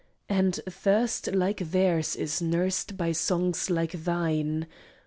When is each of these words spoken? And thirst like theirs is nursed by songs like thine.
And 0.29 0.59
thirst 0.67 1.31
like 1.31 1.57
theirs 1.59 2.15
is 2.15 2.41
nursed 2.41 2.97
by 2.97 3.11
songs 3.11 3.69
like 3.69 3.91
thine. 3.91 4.65